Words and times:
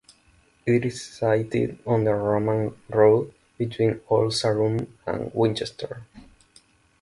It 0.65 0.83
is 0.83 0.99
sited 1.05 1.77
on 1.85 2.05
the 2.05 2.15
Roman 2.15 2.75
road 2.89 3.35
between 3.59 4.01
Old 4.09 4.33
Sarum 4.33 4.97
and 5.05 5.31
Winchester. 5.31 6.07